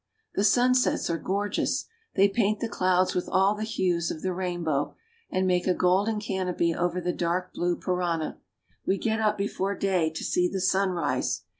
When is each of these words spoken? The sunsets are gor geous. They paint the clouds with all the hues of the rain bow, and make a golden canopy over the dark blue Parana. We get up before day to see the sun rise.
The 0.33 0.43
sunsets 0.43 1.11
are 1.11 1.19
gor 1.19 1.47
geous. 1.47 1.85
They 2.15 2.27
paint 2.27 2.59
the 2.59 2.67
clouds 2.67 3.13
with 3.13 3.29
all 3.29 3.53
the 3.53 3.63
hues 3.63 4.09
of 4.09 4.23
the 4.23 4.33
rain 4.33 4.63
bow, 4.63 4.95
and 5.29 5.45
make 5.45 5.67
a 5.67 5.75
golden 5.75 6.19
canopy 6.19 6.73
over 6.73 6.99
the 6.99 7.13
dark 7.13 7.53
blue 7.53 7.75
Parana. 7.77 8.39
We 8.83 8.97
get 8.97 9.19
up 9.21 9.37
before 9.37 9.75
day 9.75 10.09
to 10.09 10.23
see 10.23 10.47
the 10.49 10.59
sun 10.59 10.89
rise. 10.89 11.43